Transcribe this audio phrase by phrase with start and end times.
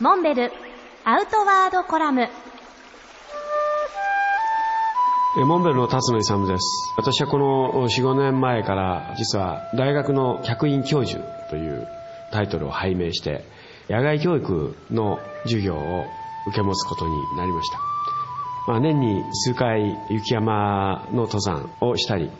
[0.00, 0.50] モンベル
[1.04, 2.26] アウトワードコラム。
[5.44, 6.94] モンベルの辰野勇です。
[6.96, 11.86] 私はこの45年前から実は大学の客員教授という
[12.32, 13.44] タイトルを拝命して
[13.90, 16.06] 野外教育の授業を
[16.46, 17.78] 受け持つことになりました、
[18.68, 22.30] まあ、年に数回雪山の登山をしたり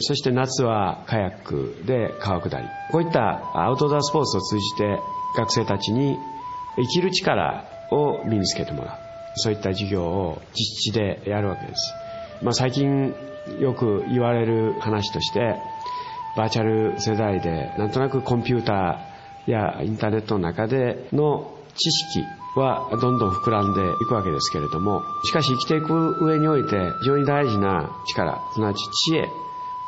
[0.00, 2.68] そして夏はカヤックで川下り。
[2.92, 4.98] こういったアウトドアスポーツを通じて
[5.34, 6.18] 学生たちに
[6.76, 9.06] 生きる力を身につけてもらう。
[9.36, 11.94] そういった授業を実地でやるわけです、
[12.42, 13.14] まあ、最近
[13.60, 15.60] よく言われる話として
[16.36, 22.26] バーチャル世代でなんとなくコンピューターやインターネットの中での知識
[22.58, 29.30] はどんどん膨らんでいくわけですけれどもしかし生きていく上において非常に大事な力すなわち知恵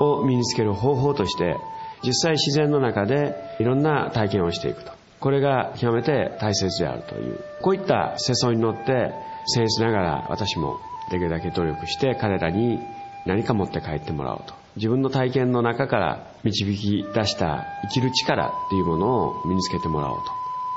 [0.00, 1.56] を身につける方法として
[2.04, 5.01] 実際自然の中でいろんな体験をしていくと。
[5.22, 7.38] これが極めて大切であるという。
[7.62, 9.14] こういった世相に乗って
[9.56, 12.80] 僭越ながら私もできるだけ努力して彼らに
[13.24, 14.54] 何か持って帰ってもらおうと。
[14.74, 20.18] 自分の体験の中から導き出した生きる力っていうものを身につけてもらおう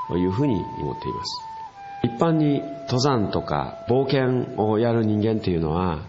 [0.08, 1.40] というふうに思っています。
[2.04, 6.04] 一般に登山とか冒険をやる人間っていうのは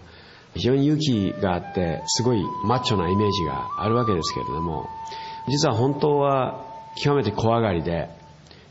[0.54, 4.86] 非常に勇気があってすごいマッチョなイメージがあるわけですけれども
[5.48, 6.64] 実は本当は
[6.94, 8.10] 極めて怖がりで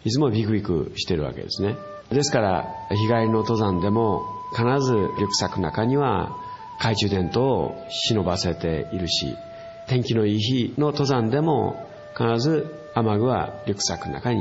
[0.08, 1.75] いつもビクビクしてるわけですね。
[2.09, 6.38] ですから日帰りの登山でも必ずリュックサックの中には
[6.77, 9.35] 懐中電灯を忍ばせているし
[9.89, 11.85] 天気のいい日の登山でも
[12.17, 14.39] 必ず雨具はリュックサックの中に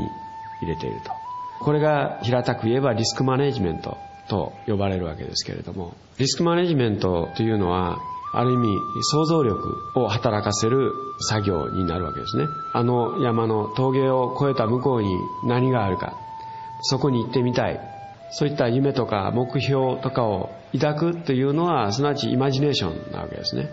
[0.63, 1.11] 入れていると。
[1.59, 3.97] これが平たく言えばリスクマネジメント
[4.29, 7.99] と呼ばれるわけですけれどもリスクマネジメントというのは
[8.39, 12.49] ある意味想像力を働かせる作業になるわけですね。
[12.75, 16.13] あの山の峠を越えた向こうに何があるか。
[16.83, 17.81] そこに行ってみたい。
[18.33, 23.71] そういった夢とか目標とかを抱くというのはすなわちイマジネーションなわけですね。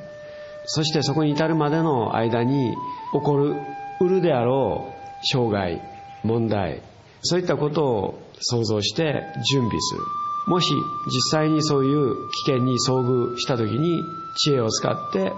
[0.65, 2.71] そしてそこに至るまでの間に
[3.11, 3.55] 起こる
[3.99, 5.81] うるであろう障害
[6.23, 6.81] 問題
[7.21, 10.01] そういったことを想像して準備する。
[10.47, 10.73] もし
[11.05, 14.03] 実際にそういう危険に遭遇した時に
[14.37, 15.33] 知恵を使って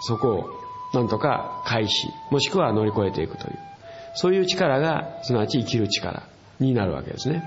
[0.00, 0.50] そこを
[0.94, 1.88] なんとか回避
[2.30, 3.58] もしくは乗り越えていくという
[4.14, 6.22] そういう力がすなわち生きる力
[6.60, 7.42] になるわけですね。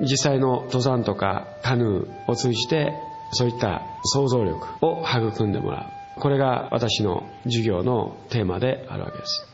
[0.00, 2.92] 実際の登山とかカヌーを通じて
[3.32, 6.20] そういった想像力を育んでもらう。
[6.20, 9.46] これが私の授業のテーマであるわけです。